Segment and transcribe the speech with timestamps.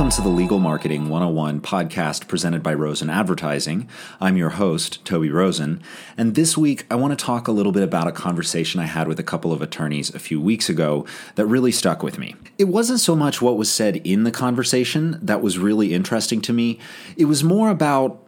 [0.00, 3.86] Welcome to the Legal Marketing 101 podcast presented by Rosen Advertising.
[4.18, 5.82] I'm your host, Toby Rosen,
[6.16, 9.08] and this week I want to talk a little bit about a conversation I had
[9.08, 12.34] with a couple of attorneys a few weeks ago that really stuck with me.
[12.56, 16.54] It wasn't so much what was said in the conversation that was really interesting to
[16.54, 16.78] me,
[17.18, 18.26] it was more about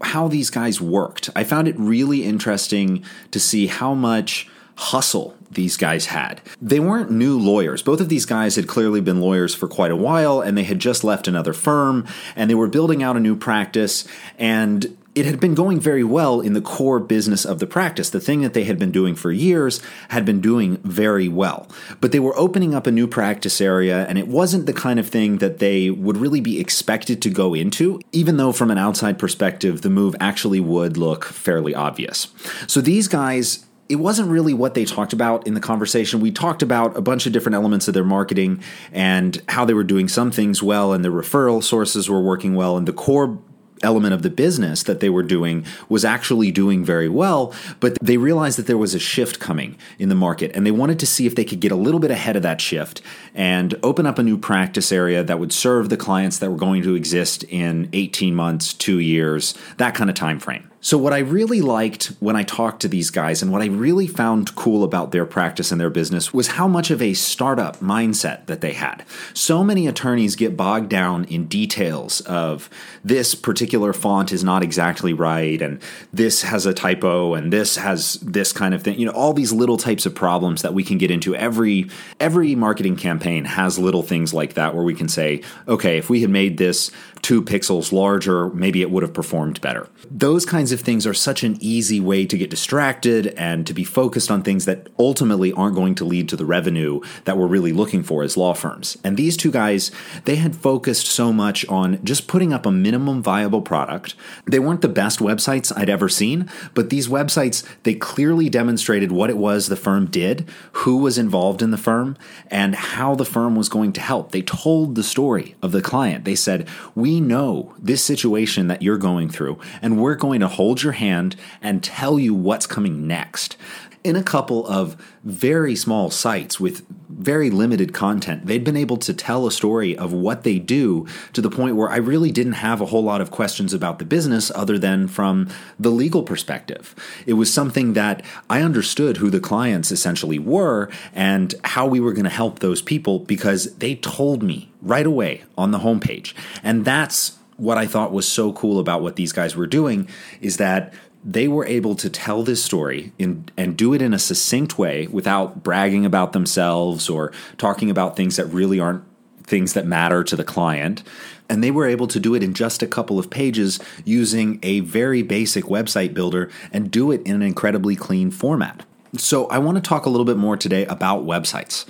[0.00, 1.30] how these guys worked.
[1.36, 6.40] I found it really interesting to see how much hustle these guys had.
[6.60, 7.82] They weren't new lawyers.
[7.82, 10.78] Both of these guys had clearly been lawyers for quite a while and they had
[10.78, 14.06] just left another firm and they were building out a new practice
[14.38, 18.08] and it had been going very well in the core business of the practice.
[18.08, 21.68] The thing that they had been doing for years had been doing very well.
[22.00, 25.06] But they were opening up a new practice area, and it wasn't the kind of
[25.06, 29.18] thing that they would really be expected to go into, even though from an outside
[29.18, 32.28] perspective, the move actually would look fairly obvious.
[32.66, 36.20] So these guys it wasn't really what they talked about in the conversation.
[36.20, 39.84] We talked about a bunch of different elements of their marketing and how they were
[39.84, 43.38] doing some things well and their referral sources were working well and the core
[43.82, 48.16] element of the business that they were doing was actually doing very well, but they
[48.16, 51.26] realized that there was a shift coming in the market and they wanted to see
[51.26, 53.02] if they could get a little bit ahead of that shift
[53.34, 56.82] and open up a new practice area that would serve the clients that were going
[56.82, 60.70] to exist in 18 months, 2 years, that kind of time frame.
[60.84, 64.08] So, what I really liked when I talked to these guys and what I really
[64.08, 68.46] found cool about their practice and their business was how much of a startup mindset
[68.46, 69.04] that they had.
[69.32, 72.68] So many attorneys get bogged down in details of
[73.04, 75.80] this particular font is not exactly right, and
[76.12, 78.98] this has a typo, and this has this kind of thing.
[78.98, 81.36] You know, all these little types of problems that we can get into.
[81.36, 81.88] Every
[82.18, 86.22] every marketing campaign has little things like that where we can say, okay, if we
[86.22, 86.90] had made this
[87.22, 89.88] two pixels larger, maybe it would have performed better.
[90.10, 93.84] Those kinds of things are such an easy way to get distracted and to be
[93.84, 97.72] focused on things that ultimately aren't going to lead to the revenue that we're really
[97.72, 98.96] looking for as law firms.
[99.04, 99.90] And these two guys,
[100.24, 104.14] they had focused so much on just putting up a minimum viable product.
[104.46, 109.30] They weren't the best websites I'd ever seen, but these websites, they clearly demonstrated what
[109.30, 112.16] it was the firm did, who was involved in the firm,
[112.50, 114.32] and how the firm was going to help.
[114.32, 116.24] They told the story of the client.
[116.24, 120.61] They said, we know this situation that you're going through, and we're going to hold
[120.62, 123.56] your hand and tell you what's coming next
[124.04, 129.14] in a couple of very small sites with very limited content, they'd been able to
[129.14, 132.80] tell a story of what they do to the point where I really didn't have
[132.80, 136.96] a whole lot of questions about the business other than from the legal perspective.
[137.26, 142.12] It was something that I understood who the clients essentially were and how we were
[142.12, 146.34] going to help those people because they told me right away on the homepage.
[146.64, 150.08] And that's what I thought was so cool about what these guys were doing
[150.40, 150.92] is that
[151.24, 155.06] they were able to tell this story in, and do it in a succinct way
[155.06, 159.04] without bragging about themselves or talking about things that really aren't
[159.44, 161.02] things that matter to the client.
[161.48, 164.80] And they were able to do it in just a couple of pages using a
[164.80, 168.84] very basic website builder and do it in an incredibly clean format.
[169.18, 171.84] So, I want to talk a little bit more today about websites.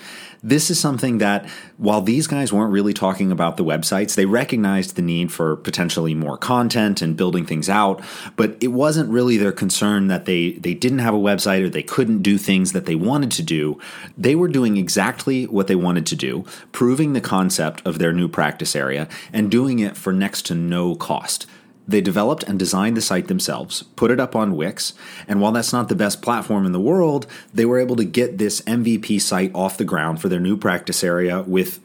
[0.44, 4.96] This is something that, while these guys weren't really talking about the websites, they recognized
[4.96, 8.02] the need for potentially more content and building things out,
[8.34, 11.84] but it wasn't really their concern that they, they didn't have a website or they
[11.84, 13.78] couldn't do things that they wanted to do.
[14.18, 18.26] They were doing exactly what they wanted to do, proving the concept of their new
[18.26, 21.46] practice area and doing it for next to no cost.
[21.86, 24.94] They developed and designed the site themselves, put it up on Wix,
[25.26, 28.38] and while that's not the best platform in the world, they were able to get
[28.38, 31.80] this MVP site off the ground for their new practice area with,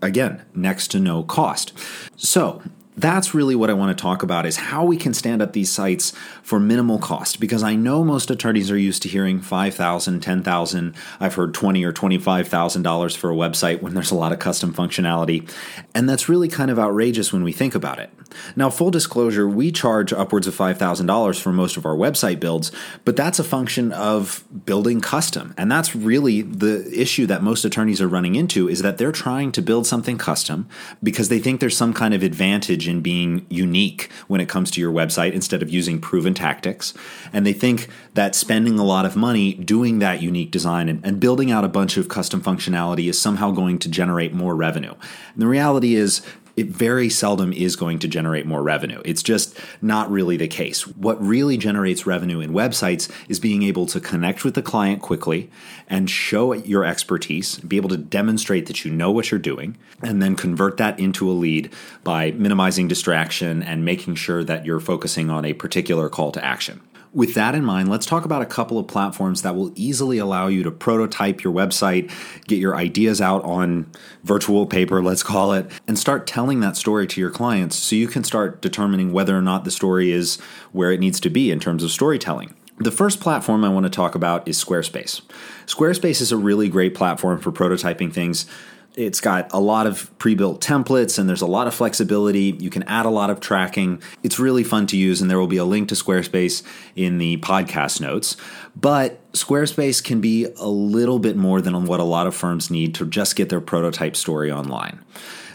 [0.00, 1.72] again, next to no cost.
[2.16, 2.62] So,
[2.96, 5.70] that's really what I want to talk about is how we can stand up these
[5.70, 10.94] sites for minimal cost because I know most attorneys are used to hearing 5000 10000
[11.18, 15.50] I've heard 20 or $25,000 for a website when there's a lot of custom functionality
[15.94, 18.10] and that's really kind of outrageous when we think about it.
[18.56, 22.72] Now full disclosure, we charge upwards of $5,000 for most of our website builds,
[23.04, 25.54] but that's a function of building custom.
[25.56, 29.52] And that's really the issue that most attorneys are running into is that they're trying
[29.52, 30.68] to build something custom
[31.02, 34.70] because they think there's some kind of advantage advantage in being unique when it comes
[34.72, 36.94] to your website instead of using proven tactics.
[37.32, 41.20] And they think that spending a lot of money doing that unique design and, and
[41.20, 44.94] building out a bunch of custom functionality is somehow going to generate more revenue.
[45.34, 46.22] And the reality is,
[46.56, 49.00] it very seldom is going to generate more revenue.
[49.04, 50.86] It's just not really the case.
[50.86, 55.50] What really generates revenue in websites is being able to connect with the client quickly
[55.88, 60.22] and show your expertise, be able to demonstrate that you know what you're doing, and
[60.22, 61.72] then convert that into a lead
[62.04, 66.80] by minimizing distraction and making sure that you're focusing on a particular call to action.
[67.14, 70.46] With that in mind, let's talk about a couple of platforms that will easily allow
[70.46, 72.10] you to prototype your website,
[72.46, 73.90] get your ideas out on
[74.24, 78.08] virtual paper, let's call it, and start telling that story to your clients so you
[78.08, 80.40] can start determining whether or not the story is
[80.72, 82.54] where it needs to be in terms of storytelling.
[82.78, 85.20] The first platform I want to talk about is Squarespace.
[85.66, 88.46] Squarespace is a really great platform for prototyping things
[88.94, 92.56] it's got a lot of pre-built templates and there's a lot of flexibility.
[92.58, 94.02] You can add a lot of tracking.
[94.22, 96.62] It's really fun to use and there will be a link to Squarespace
[96.94, 98.36] in the podcast notes.
[98.76, 102.94] But Squarespace can be a little bit more than what a lot of firms need
[102.96, 105.02] to just get their prototype story online.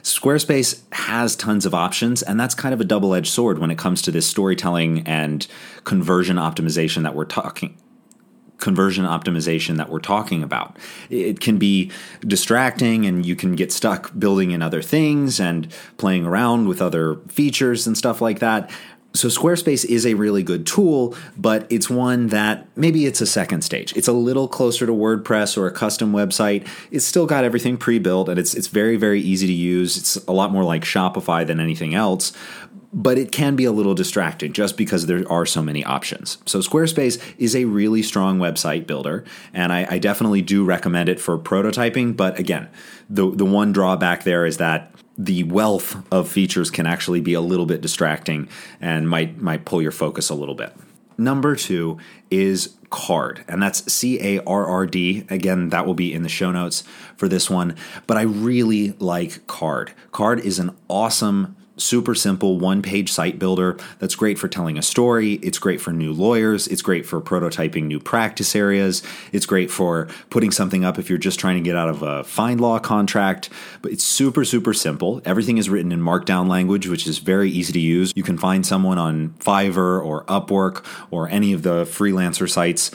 [0.01, 3.77] Squarespace has tons of options, and that's kind of a double edged sword when it
[3.77, 5.45] comes to this storytelling and
[5.83, 7.77] conversion optimization that we're talking
[8.57, 10.77] conversion optimization that we're talking about.
[11.09, 16.25] It can be distracting and you can get stuck building in other things and playing
[16.25, 18.71] around with other features and stuff like that.
[19.13, 23.63] So Squarespace is a really good tool, but it's one that maybe it's a second
[23.63, 23.95] stage.
[23.95, 26.67] It's a little closer to WordPress or a custom website.
[26.91, 29.97] It's still got everything pre-built and it's it's very very easy to use.
[29.97, 32.31] It's a lot more like Shopify than anything else,
[32.93, 36.37] but it can be a little distracting just because there are so many options.
[36.45, 41.19] So, Squarespace is a really strong website builder, and I, I, definitely do recommend it
[41.19, 42.15] for prototyping.
[42.15, 42.69] But again,
[43.09, 47.41] the, the one drawback there is that the wealth of features can actually be a
[47.41, 48.47] little bit distracting
[48.79, 50.73] and might, might pull your focus a little bit.
[51.17, 51.97] Number two
[52.29, 55.25] is Carrd, and that's C A R R D.
[55.29, 56.83] Again, that will be in the show notes
[57.17, 57.75] for this one.
[58.05, 59.89] But I really like Carrd.
[60.11, 64.81] Carrd is an awesome super simple one page site builder that's great for telling a
[64.81, 65.33] story.
[65.35, 66.67] It's great for new lawyers.
[66.67, 69.03] It's great for prototyping new practice areas.
[69.31, 72.23] It's great for putting something up if you're just trying to get out of a
[72.23, 73.49] fine law contract.
[73.81, 75.21] But it's super, super simple.
[75.25, 78.11] Everything is written in Markdown language, which is very easy to use.
[78.15, 82.91] You can find someone on Fiverr or Upwork or any of the freelancer sites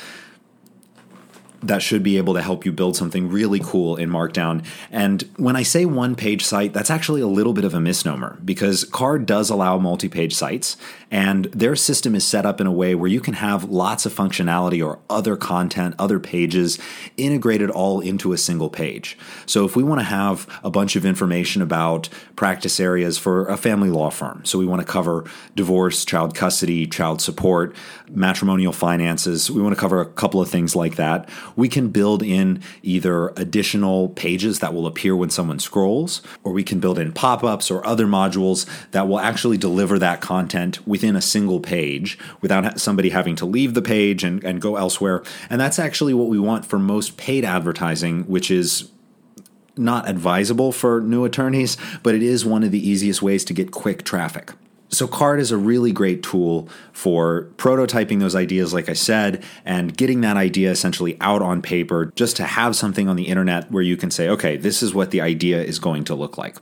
[1.62, 4.64] that should be able to help you build something really cool in Markdown.
[4.90, 8.38] And when I say one page site, that's actually a little bit of a misnomer
[8.44, 10.76] because Carrd does allow multi page sites,
[11.10, 14.14] and their system is set up in a way where you can have lots of
[14.14, 16.78] functionality or other content, other pages
[17.16, 19.16] integrated all into a single page.
[19.46, 23.56] So if we want to have a bunch of information about practice areas for a
[23.56, 25.24] family law firm, so we want to cover
[25.54, 27.76] divorce, child custody, child support,
[28.08, 32.22] matrimonial finances, we want to cover a couple of things like that we can build
[32.22, 37.12] in either additional pages that will appear when someone scrolls, or we can build in
[37.12, 42.18] pop ups or other modules that will actually deliver that content within a single page
[42.40, 45.22] without somebody having to leave the page and, and go elsewhere.
[45.50, 48.90] And that's actually what we want for most paid advertising, which is
[49.76, 53.70] not advisable for new attorneys, but it is one of the easiest ways to get
[53.70, 54.52] quick traffic.
[54.92, 59.96] So, Carrd is a really great tool for prototyping those ideas, like I said, and
[59.96, 63.82] getting that idea essentially out on paper just to have something on the internet where
[63.82, 66.58] you can say, okay, this is what the idea is going to look like.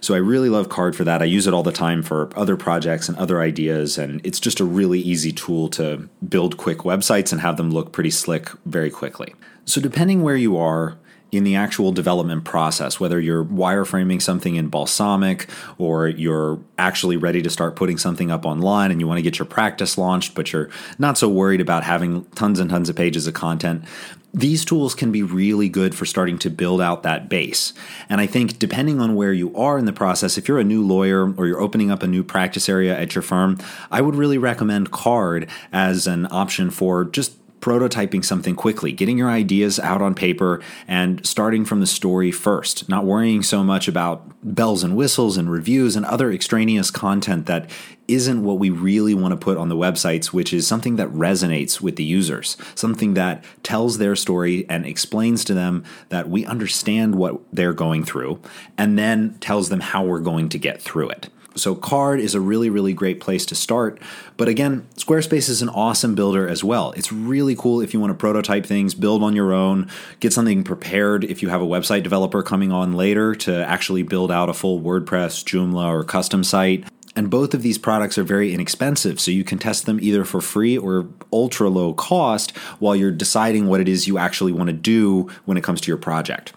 [0.00, 1.20] So, I really love Carrd for that.
[1.20, 4.60] I use it all the time for other projects and other ideas, and it's just
[4.60, 8.90] a really easy tool to build quick websites and have them look pretty slick very
[8.90, 9.34] quickly.
[9.66, 10.96] So, depending where you are,
[11.36, 15.48] in the actual development process, whether you're wireframing something in Balsamiq
[15.78, 19.38] or you're actually ready to start putting something up online and you want to get
[19.38, 23.26] your practice launched, but you're not so worried about having tons and tons of pages
[23.26, 23.84] of content.
[24.32, 27.72] These tools can be really good for starting to build out that base.
[28.08, 30.84] And I think depending on where you are in the process, if you're a new
[30.84, 33.58] lawyer or you're opening up a new practice area at your firm,
[33.92, 39.30] I would really recommend Carrd as an option for just prototyping something quickly, getting your
[39.30, 44.22] ideas out on paper and starting from the story first, not worrying so much about
[44.42, 47.70] bells and whistles and reviews and other extraneous content that
[48.06, 51.80] isn't what we really want to put on the websites, which is something that resonates
[51.80, 57.14] with the users, something that tells their story and explains to them that we understand
[57.14, 58.38] what they're going through,
[58.76, 61.30] and then tells them how we're going to get through it.
[61.56, 64.00] So, Carrd is a really, really great place to start.
[64.36, 66.92] But again, Squarespace is an awesome builder as well.
[66.92, 69.88] It's really cool if you want to prototype things, build on your own,
[70.20, 74.32] get something prepared if you have a website developer coming on later to actually build
[74.32, 76.84] out a full WordPress, Joomla, or custom site.
[77.16, 80.40] And both of these products are very inexpensive, so you can test them either for
[80.40, 84.72] free or ultra low cost while you're deciding what it is you actually want to
[84.72, 86.52] do when it comes to your project.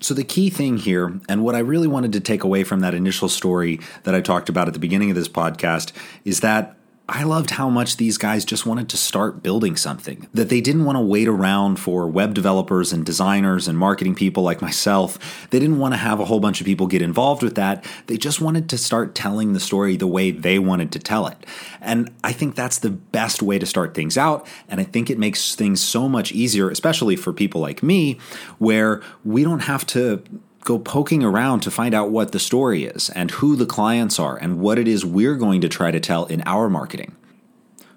[0.00, 2.94] So, the key thing here, and what I really wanted to take away from that
[2.94, 5.92] initial story that I talked about at the beginning of this podcast,
[6.24, 6.77] is that
[7.10, 10.84] I loved how much these guys just wanted to start building something, that they didn't
[10.84, 15.48] want to wait around for web developers and designers and marketing people like myself.
[15.48, 17.82] They didn't want to have a whole bunch of people get involved with that.
[18.08, 21.46] They just wanted to start telling the story the way they wanted to tell it.
[21.80, 24.46] And I think that's the best way to start things out.
[24.68, 28.18] And I think it makes things so much easier, especially for people like me,
[28.58, 30.22] where we don't have to
[30.68, 34.36] go poking around to find out what the story is and who the clients are
[34.36, 37.16] and what it is we're going to try to tell in our marketing.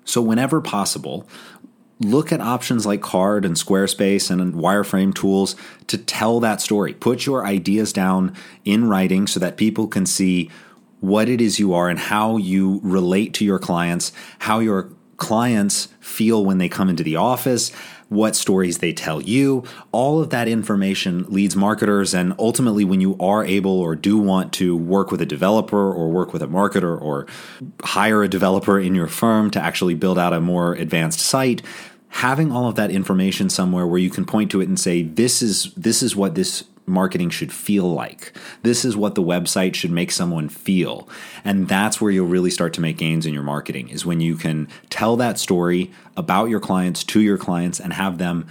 [0.06, 1.28] So, whenever possible,
[2.00, 6.94] look at options like Carrd and Squarespace and wireframe tools to tell that story.
[6.94, 10.50] Put your ideas down in writing so that people can see
[11.02, 14.90] what it is you are and how you relate to your clients, how your
[15.22, 17.70] clients feel when they come into the office,
[18.10, 19.64] what stories they tell you.
[19.92, 22.16] All of that information leads marketers.
[22.16, 26.10] And ultimately, when you are able or do want to work with a developer or
[26.10, 27.28] work with a marketer or
[27.84, 31.62] hire a developer in your firm to actually build out a more advanced site,
[32.10, 35.44] having all of that information somewhere where you can point to it and say this
[35.44, 38.34] is this is what this marketing should feel like.
[38.64, 41.08] This is what the website should make someone feel.
[41.44, 44.36] And that's where you'll really start to make gains in your marketing is when you
[44.36, 48.48] can tell that story about your clients to your clients and have them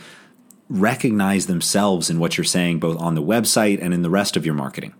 [0.71, 4.47] recognize themselves in what you're saying both on the website and in the rest of
[4.47, 4.95] your marketing.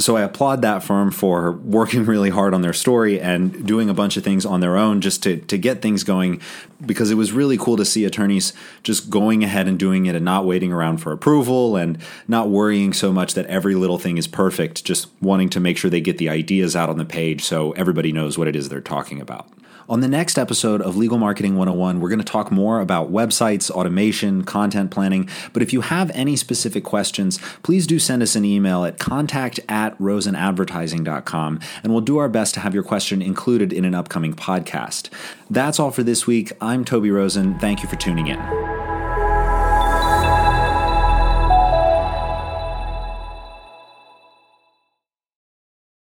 [0.00, 3.94] So I applaud that firm for working really hard on their story and doing a
[3.94, 6.40] bunch of things on their own just to, to get things going
[6.86, 8.52] because it was really cool to see attorneys
[8.84, 11.98] just going ahead and doing it and not waiting around for approval and
[12.28, 15.90] not worrying so much that every little thing is perfect, just wanting to make sure
[15.90, 18.80] they get the ideas out on the page so everybody knows what it is they're
[18.80, 19.48] talking about.
[19.88, 23.70] On the next episode of Legal Marketing 101, we're going to talk more about websites,
[23.70, 25.26] automation, content planning.
[25.54, 29.60] But if you have any specific questions, please do send us an email at contact
[29.66, 34.34] at rosenadvertising.com, and we'll do our best to have your question included in an upcoming
[34.34, 35.08] podcast.
[35.48, 36.52] That's all for this week.
[36.60, 37.58] I'm Toby Rosen.
[37.58, 38.77] Thank you for tuning in.